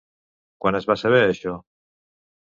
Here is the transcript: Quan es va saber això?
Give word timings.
Quan 0.63 0.77
es 0.79 0.87
va 0.91 0.95
saber 1.01 1.19
això? 1.25 1.53